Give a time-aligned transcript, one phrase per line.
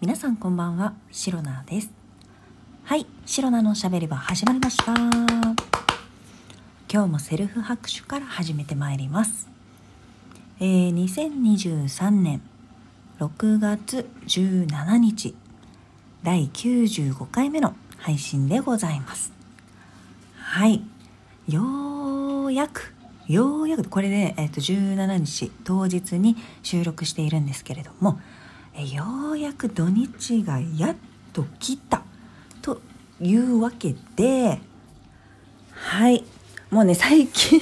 [0.00, 1.90] 皆さんこんばんは、シロナです。
[2.84, 4.94] はい、シロナのしゃべり場始まりました。
[6.90, 9.46] 今日もセルフ拍手から始めてまいります。
[10.58, 12.40] えー、2023年
[13.18, 15.34] 6月17日、
[16.22, 19.34] 第95回目の配信でございます。
[20.34, 20.82] はい、
[21.46, 22.94] ようやく、
[23.28, 28.18] ようやく、これで、えっ、と、17日当日に収録しているんですけれども、
[28.76, 30.96] ようやく土日がやっ
[31.32, 32.02] と来た
[32.62, 32.80] と
[33.20, 34.60] いうわけで
[35.72, 36.24] はい。
[36.70, 37.60] もうね最近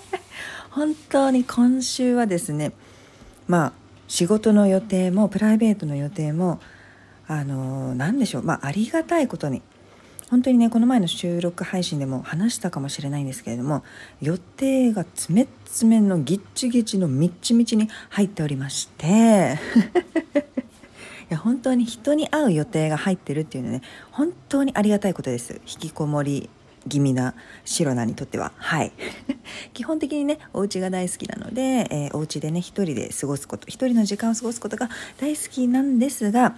[0.70, 2.72] 本当に今週はですね
[3.46, 3.72] まあ
[4.08, 6.60] 仕事の予定もプライベートの予定も
[7.26, 8.42] あの何でしょう。
[8.42, 9.62] まあありがたいことに
[10.30, 13.82] 本当にねこの前の収録配信でも話したかもしれないんですけれども
[14.22, 19.58] 予定が詰め詰めのギッチギチのみっちみちに入っておりまして
[21.30, 23.82] いや本当に人に会う予定が入ってるっていうのはね
[24.12, 25.60] 本当にありがたいことです。
[25.66, 26.48] 引きこもり
[26.88, 28.52] 気味なシロナにとっては。
[28.56, 28.92] はい。
[29.74, 34.88] 基本的にねお家が大好きなので、えー、お家でね一人で過ごすこと一人の時間を過ごすことが
[35.18, 36.56] 大好きなんですが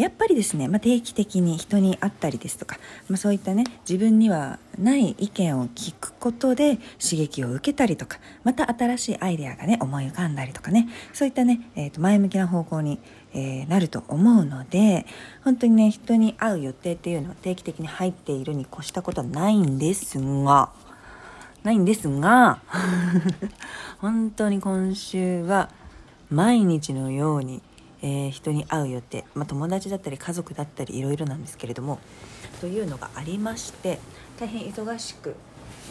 [0.00, 12.98] やっぱりですね、まあ、定期的に人に会ったりですとか、まあ、そういったね自分にはない意見を聞くことで刺激を受けたりとかまた新しいアイデアがね思い浮かんだりとかねそういったね、えー、と前向きな方向に、
[13.34, 15.04] えー、なると思うので
[15.44, 20.70] 本当にね人に会う予定っていうのは定期的に入っているに越したことはないんですが
[21.62, 22.62] ないんですが
[24.00, 25.68] 本当に今週は
[26.30, 27.60] 毎日のように
[28.02, 31.98] えー、人に会う予定、まあ、友達だったり家族だったりいろいろなんですけれども
[32.60, 33.98] というのがありまして
[34.38, 35.34] 大変忙しく、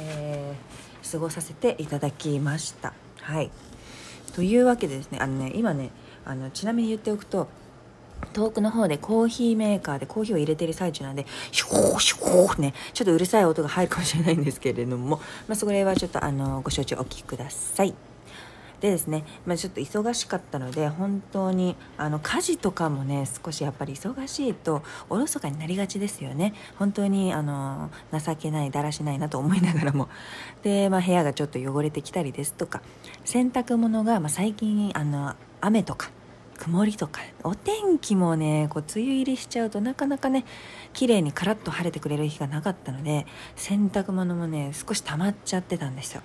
[0.01, 2.93] えー、過ごさせていただきました。
[3.21, 3.51] はい
[4.33, 5.89] というわけでですねあのね今ね
[6.25, 7.47] あのちなみに言っておくと
[8.33, 18.08] 遠くの方でコーヒーメーカーでコーヒーを入れてる最中なんでシュコーシュコーねちょっとうるさい音が入るかもしれないんですけれども、まあ、それはちょっとあのご承知おきください。
[18.81, 26.53] でですね、まあ、ちょっと忙しかったので本当にあの家事とかもね少しやっぱり忙しいとおろそかになりがちですよね。
[26.77, 30.07] 本当にあの情けないだらしないなと思いながらも。
[30.63, 32.81] で、まあ、部屋がちょっと汚れてきたりですとか
[33.25, 36.11] 洗濯物が、まあ、最近あの雨とか
[36.57, 40.45] 曇りとかお天気もねこう梅雨入りしちゃうとなかなかね
[40.93, 43.25] 綺麗にカラッと晴れてくれる日がなかったので
[43.55, 46.21] 洗濯物もね少し溜まっちゃってたんですよ。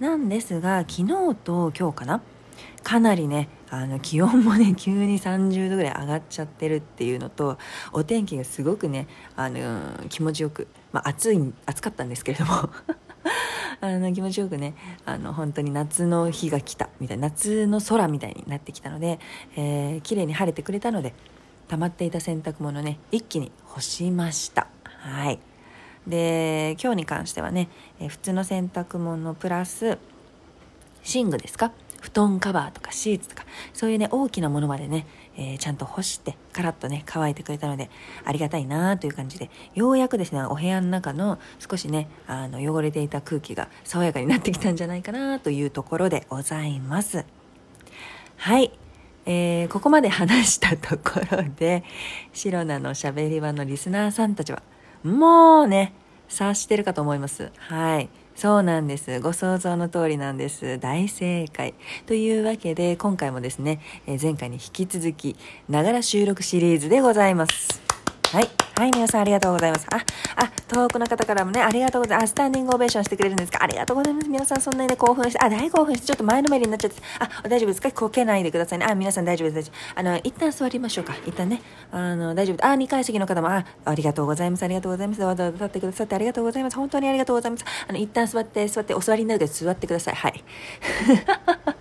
[0.00, 2.20] なんですが昨日と今日かな？
[2.82, 7.58] かなりねあの気温もね 急に30度ぐらい上がっちゃってるっていうのと
[7.92, 12.52] お天気がすごくねあの気持ちよく、まあ、暑い暑かったんですけれども
[13.80, 19.18] あの気持ちよくねあの本当に夏の日が来たみたいな夏の空みたいになってきたので、
[19.56, 21.12] えー、綺麗に晴れてくれたので
[21.66, 24.68] 溜まっていた洗濯物ね一気に干しました。
[24.84, 25.38] はい。
[26.08, 27.68] で今日に関してはね、
[28.00, 29.98] えー、普通の洗濯物プラス
[31.14, 31.70] 寝具ですか？
[32.00, 35.04] 布団カバーとかシーツとかそういうね大きなものまでね、
[35.36, 37.90] えー、ちゃんと干してカラッとね乾いてくれたので
[38.24, 47.24] ありがたいなという感じでようやくですねお部屋の中の少しねあの汚れていた空気が爽やかになってきたんじゃないかなというところでございます。
[48.36, 48.70] はい。
[49.26, 51.84] えー、ここまで話したところで
[52.32, 54.62] シロナのしゃべり場のリスナーさんたちは
[55.04, 55.92] もうね、
[56.28, 57.50] 察してるかと思います。
[57.56, 58.08] はい。
[58.34, 59.18] そうなんです。
[59.20, 60.78] ご想像の通りなんです。
[60.78, 61.74] 大正解。
[62.06, 65.36] というわけで、今回もですね、え、前回に引き続き、
[65.68, 67.87] ながら収録シリーズでございます。
[68.32, 68.48] はい。
[68.76, 69.86] はい、皆さんありがとうございます。
[69.90, 69.96] あ、
[70.36, 72.24] あ、遠くの方からもね、ありがとうございます。
[72.24, 73.62] あ、スタンディングオベーションしてくれるんですか？
[73.62, 74.28] ありがとうございます。
[74.28, 77.90] 皆さんそんなにね、興奮して、あ、大興奮して、ちょっと前のめりになっちゃって、あ、大丈夫ですか？
[77.90, 78.86] こけないでくださいね。
[78.86, 79.72] あ、皆さん大丈夫です。
[79.94, 81.14] あの、一旦座りましょうか。
[81.26, 82.66] 一旦ね、あの、大丈夫です。
[82.66, 84.62] あ、2階席の方も、あ、ありがとうございます。
[84.62, 85.22] ありがとうございます。
[85.22, 86.76] わざわざ立ってくださってありがとうございます。
[86.76, 87.64] 本当にありがとうございます。
[87.88, 90.14] あの、一旦座って、座って、お座りになるで座ってください。
[90.14, 90.44] はい。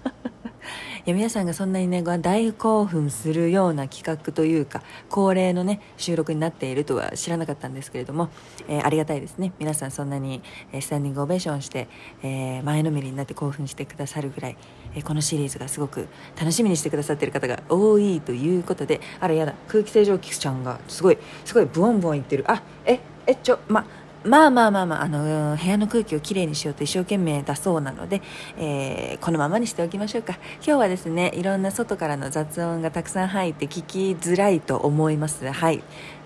[1.08, 8.28] いや皆さんがそんなにね大興奮するような企画というか恒例のね収録になっているとは知らなかったんですけれども、
[8.68, 9.54] えー、ありがたいですね。
[9.58, 10.42] 皆さんそんなに、
[10.74, 11.88] え、スタンディングオベーションして、
[12.24, 14.58] えー、前のめりになって興奮してくださるぐらい、
[14.96, 22.44] えこのシリーズがすごく楽しみにしてくださっている方が多いということであらやだ空気清浄機ちゃんがすごいすごいブオンブオンいってる。
[22.52, 23.86] あええちょま
[24.28, 28.22] まあまあまあまあ、あの、部屋の空気をきれいにしようと一生懸命だそうなので、
[28.58, 30.34] えー、このままにしておきましょうか。
[30.56, 35.50] 今日はですね、いろんな外からの雑音がたくさん入って聞きづらいと思います。
[35.50, 35.82] はい。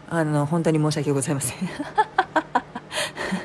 [0.10, 1.58] あの、本当に申し訳ございません。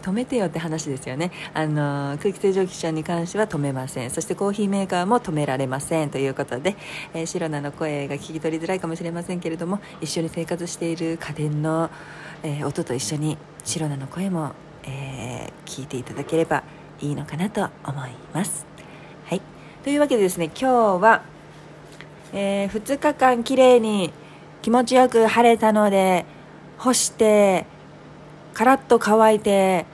[0.00, 1.30] 止めてよって話ですよね。
[1.54, 4.10] あの空気清浄機車に関しては止めません。
[4.10, 6.76] そしてコーヒーメーカーも止められませんということで、
[7.14, 11.90] えー、シロナの声が聞き取りづらいかもしれませんけれども一緒に生活している家電の、
[12.42, 14.52] えー、音と一緒にシロナの声も、
[14.84, 16.62] えー、聞いていただければ
[17.00, 18.66] いいのかなと思います。
[19.26, 19.42] はい。
[19.84, 21.22] というわけでですね今日は、
[22.32, 24.12] え、2日間きれいに
[24.62, 26.26] 気持ちよく晴れたので
[26.78, 27.66] 干して
[28.54, 29.86] カラッと乾いて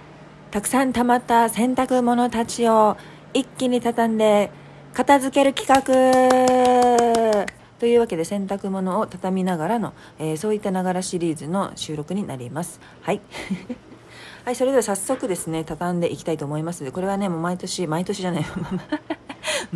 [0.50, 2.96] たくさん溜まった洗濯物たちを
[3.34, 4.50] 一気に畳んで
[4.94, 7.46] 片付ける企画
[7.78, 12.80] というわけで洗濯物を畳みながらの、えー、そういったながらシリーズの収録になります。
[13.02, 13.20] はい。
[14.46, 18.44] はい、それでは早速ですね、畳んでいきたいと思います、これはね、もう毎年、毎年じゃない、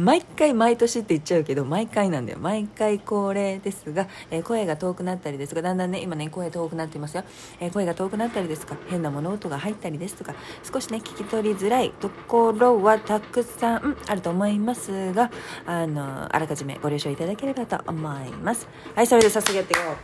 [0.00, 7.24] 毎回毎年って言っちゃうけど毎回なんだよ毎回恒例ですが、えー、声が遠くなったりですがだんだんね今ね声遠くなっていますよ、
[7.60, 8.76] えー、声が遠くなったりですか？
[8.88, 15.30] 変な物音が入ったりですとか少しね聞き取りづらいところはたくさんあると思いますが
[15.66, 18.66] あのあらかじめご了承いただければと思います。
[18.94, 19.94] はいそれでは早速やっていこう。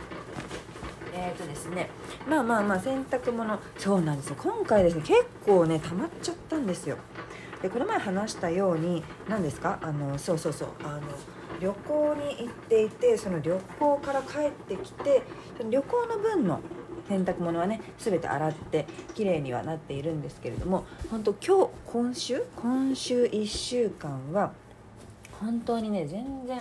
[1.15, 1.89] えっ、ー、とですね
[2.29, 3.57] まあまあまあ洗濯物。
[3.77, 4.35] そうなんですよ。
[4.37, 6.97] 今回ですね結構ね溜まっちゃったんですよ。
[7.61, 9.79] でこの前話したように何ですか？
[9.81, 10.69] あのそうそうそう。
[10.83, 11.01] あの
[11.59, 15.23] 旅行に行っていてその旅行から帰ってきて
[15.57, 16.59] その旅行の分の
[17.09, 22.43] 洗濯物はね全て洗って綺麗にはなっているんですけれども本当今日今週？
[22.55, 24.53] 今週1週間は
[25.39, 26.59] 本当にね全然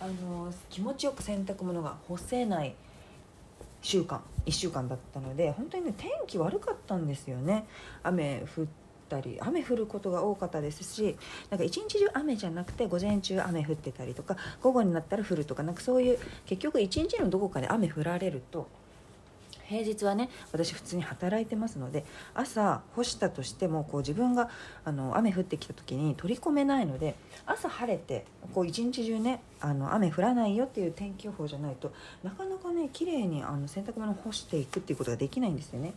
[0.00, 2.74] あの気持ちよく洗濯物が干せない
[3.82, 7.66] 週間1週間だったので本当にね天気悪かったんですよね。
[8.02, 8.66] 雨降っ
[9.16, 11.16] ったり雨降ることが多かったですし
[11.50, 18.68] なんか一日中雨じゃなくて午前中雨降ってたりとか午後になったら降るとかなんかそういう結局一日のどこかで雨降られると
[19.68, 24.48] 平日はね私普通に働いてますので朝干したとしてもこう自分が
[24.84, 27.14] あの雨降ってきた時に取り込めないので
[27.44, 28.24] 朝晴れて
[28.54, 35.92] こう一日中ねあの雨降らないよっていう天気予報じゃないとなかなかね綺麗にあに洗濯物干していくっていうことができないんですよね。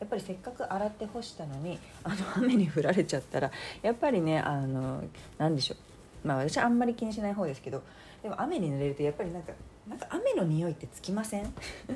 [0.00, 3.50] やっぱりせっかく洗って干したのにあの雨に降られちゃったら
[3.82, 5.04] やっぱりねあの
[5.38, 6.26] 何でしょう。
[6.26, 7.82] まあ私はあんまり気にしない方ですけど
[8.22, 9.52] でも雨に濡れるとやっぱりなんか
[9.88, 11.52] なんか雨の匂いってつきません？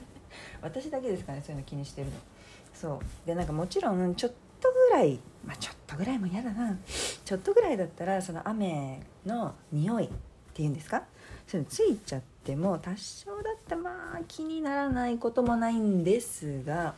[0.62, 2.12] 私だけですかねそういうの気にしてるの。
[2.74, 3.26] そう。
[3.26, 6.76] でなんかもちろんちょっとぐらいまあちょっとぐらいも嫌だな。
[7.24, 10.08] ちょっとぐらいだったらその雨の匂いっ
[10.54, 11.02] ていうんですか？
[11.46, 16.94] そういうのついちゃっても多少だったらまあ気にならないこともないんですが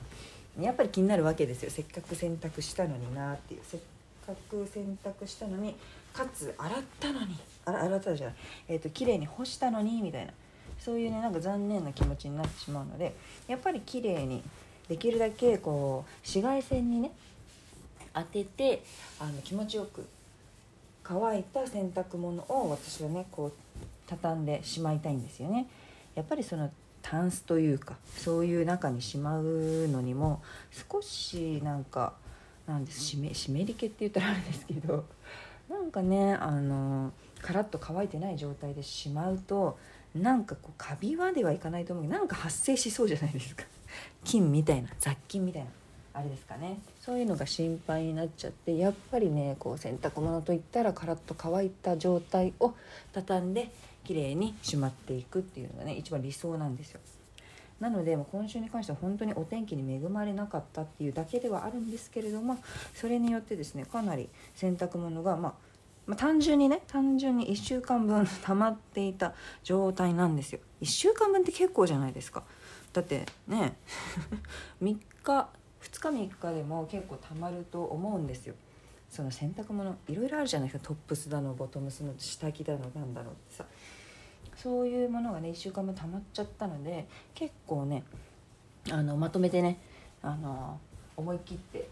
[0.61, 1.71] やっぱり気になるわけですよ。
[1.71, 3.61] せっかく洗濯したのになっていう。
[3.63, 3.81] せっ
[4.27, 5.75] かく洗濯したのに
[6.13, 7.37] かつ洗ったのに。
[7.65, 8.37] 洗ったじゃない
[8.69, 10.33] えっ、ー、と綺麗に干したのにみたいな。
[10.79, 13.15] そういうねなんか残念な気持ちになってしまうので
[13.49, 14.43] やっぱり綺麗に
[14.89, 17.13] できるだけこう紫外線にね
[18.15, 18.83] 当てて
[19.19, 20.07] あの気持ちよく
[21.03, 23.53] 乾いた洗濯物を私はねこう
[24.07, 25.67] 畳んでしまいたいんですよね。
[26.15, 26.71] やっぱりその
[27.09, 29.45] タンスというかそういう中にしまう
[29.89, 30.43] のにも
[30.91, 32.15] 少しなんか
[32.67, 35.05] なんです湿湿り気って言ったらあれですけど
[35.71, 37.13] なんかねあの
[37.43, 39.79] カラッと乾いてない状態でしまうと
[40.17, 43.65] なんかこうカビはではいかないと思うけどなんか発生しそうじゃないですか。
[44.25, 45.69] 菌みたいな雑菌みたいな
[46.15, 46.81] あれですかね。
[47.01, 52.75] そういうのが心配になっちゃってやっぱりねこう洗濯物といったらカラッと乾いた状態を
[53.13, 53.71] 畳んで
[54.07, 57.01] 綺麗にしまっていくっていうのがね一番理想なんですよ。
[57.81, 62.59] なので今週に関しては本当にお天気に恵まれなかったっていうだけではあるんですけれども
[62.95, 65.55] それによってですねかなり洗濯物が、まあ、
[66.07, 70.61] まあ、単純にね単純に1週間分溜まっていた状態なんですよ。
[70.81, 72.45] 1週間分って結構じゃないですか。
[72.93, 73.77] だってね
[74.83, 75.49] 3日
[75.83, 78.55] 2日3日でも結構溜まると思うんですよ。
[79.11, 80.89] その洗濯物いろいろあるじゃないですか。
[80.89, 83.65] トップスだのボトムスの下着だのなんだろうってさ。
[84.67, 87.07] そういうものがね1週間分溜まっちゃったので
[87.37, 88.03] 結構ね
[88.91, 89.79] あのまとめてね
[90.23, 90.81] あの
[91.17, 91.89] 思い切って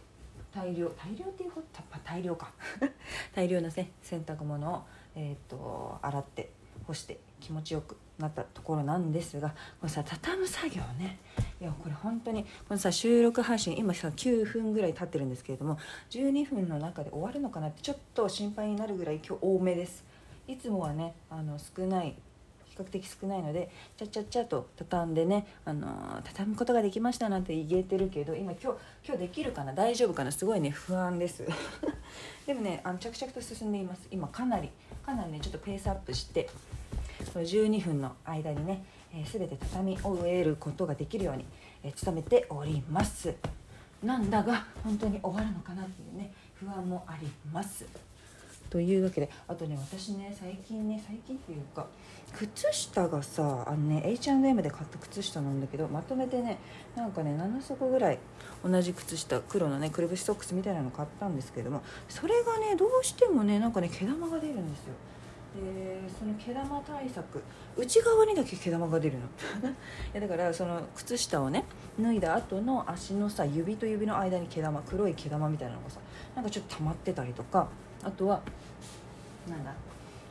[0.52, 1.66] 大量大量っていうほど
[2.04, 2.52] 大量か。
[3.33, 4.83] 大量の、ね、洗濯物を、
[5.14, 6.50] えーと、洗って
[6.85, 9.54] 干して気持ちよくなったところなんですがこ
[9.85, 11.21] のさ畳む作業ね。
[11.61, 15.78] いやこれ本当にこのさ収録配信今さ9分ぐらい経ってるんですけれども
[16.11, 20.04] 12分の中で終わるのかなってちょっと心配になるぐらい今日多めです。
[20.49, 22.16] いつもはねあの少ない
[22.76, 29.73] 比較的少ないのでちゃちゃっちゃと畳んでね、あのー、畳むことができましたなんて言えてるけど今今日今日できるかな？
[29.73, 30.33] 大丈夫かな？
[30.33, 31.45] すごいね不安です。
[32.47, 34.09] でもねあの着々と進んでいます。
[34.11, 34.71] 今かなり
[35.07, 36.50] かなりねちょっとペースアップして
[37.33, 41.45] この12分の間にね、えー、全て畳み終えることができるように、
[41.85, 43.35] えー、努めております。
[44.02, 47.87] なんだが本当に終わるのかなっていうね不安もあります。
[48.71, 51.87] というわけであとね私ね最近ね最近っていうか
[52.33, 56.59] 靴下がさあのね H&M で買った靴下なんだけどまとめてね
[56.97, 58.18] なんかね7足ぐらい
[58.64, 64.94] 同じ靴下黒のねくるぶしソックスみたいなの買ったんですけどもそれがねどうしてもねなんかね毛玉が出るんですよ。
[65.54, 67.40] でその毛玉対策
[67.76, 69.26] 内側にだけ毛玉が出るの。
[69.71, 69.75] い
[70.14, 71.64] やだからその靴下をね
[72.00, 76.00] 脱いだ後の足のさ指と指の間に毛玉黒い毛玉みたいなのがさ
[76.35, 77.68] なんかちょっと溜まってたりとか
[78.04, 78.40] あとは
[79.49, 79.73] なんだ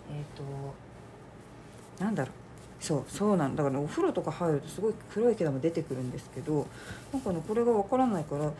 [0.09, 2.33] えっ、ー、となんだろう。
[2.83, 3.63] そうそうなんだ。
[3.63, 6.67] から、ね、お風呂とか入るとすごい黒い毛玉出てくるんですけど
[7.13, 8.51] なんかねこれが分からないから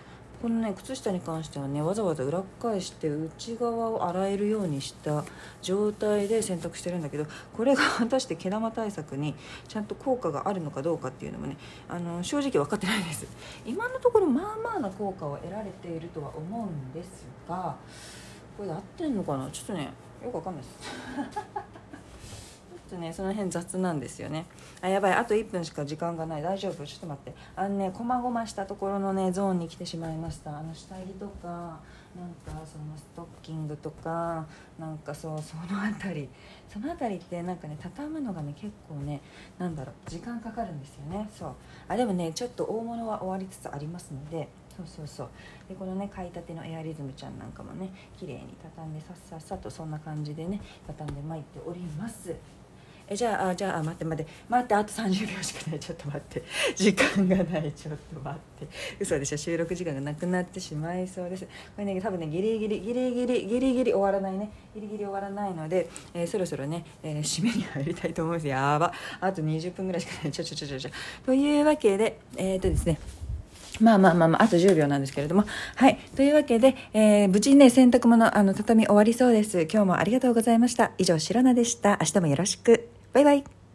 [0.44, 5.24] このね靴下に関してはねわざわざ裏返して内側を洗えるようにした
[5.62, 9.36] 状態で洗濯してるんだけどこれが 果たして毛玉対策に
[9.70, 11.56] ちゃんと効果があるのかどうかっていうのもね
[11.88, 13.26] あの正直分かってないです。
[13.66, 17.78] 今のところまあまあな効果を得られているとは思うんですが
[18.58, 19.50] これで合ってんのかな？
[19.52, 19.90] ちょっとね
[20.24, 20.80] よくわかんないです。
[21.34, 24.46] ちょっとねその辺雑なんですよね。
[24.82, 26.42] あやばいあと1分しか時間がない。
[26.42, 26.86] 大丈夫？
[26.86, 27.34] ちょっと待って。
[27.56, 30.58] あのねこまごましたところのねゾーンに来てしまいました。
[30.58, 31.80] あの下着とか
[32.16, 34.46] なんかそのストッキングとか
[34.78, 36.30] なんかそうその辺り。
[36.70, 39.22] その辺りってなんかね畳むのがね結構ね
[39.58, 41.28] なんだろう時間かかるんですよね。
[41.36, 41.52] そう。
[41.88, 45.30] あでもねちょっと大物は終わりつつありますのでそうそうそう。
[45.70, 52.36] でこのね買いたてのエアリズムちゃんなんかもね綺麗に畳んでさっさっさとそんな感じでね畳んで巻いっております。
[53.08, 54.32] えじゃあじゃあ待って待って。
[54.48, 55.80] 待ってあと30秒しかない。
[55.80, 56.44] ちょっと待って。
[56.76, 57.72] 時間がない。
[57.74, 58.68] ちょっと待って。
[59.00, 59.38] 嘘でしょ。
[59.38, 61.46] 収録時間がなくなってしまいそうです。
[61.46, 61.50] こ
[61.80, 64.50] れね多分ねギリギリギリギリギリギリ終わらないね。
[64.74, 68.48] ギリギリ終わらないので、えー、そろそろね、えー、締めに入りたいと思います。
[68.48, 68.94] やば。
[69.20, 70.32] あと20分ぐらいしかない。
[70.32, 70.90] ちょちょちょちょちょ。
[71.26, 73.23] というわけでえっ、とですね。
[73.80, 75.46] まあまあまあまあ、あと10秒なんですけれども。
[75.76, 75.98] はい。
[76.16, 79.62] というわけで、えー、無事にね、洗濯物、あの、畳終わりそうです。
[79.62, 80.92] 今日もありがとうございました。
[80.98, 81.98] 以上、白菜でした。
[82.02, 82.88] 明日もよろしく。
[83.14, 83.63] バイバイ。